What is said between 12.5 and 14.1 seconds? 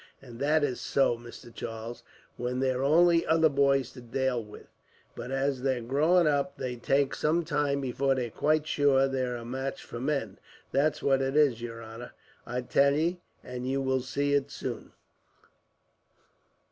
tell ye, and you will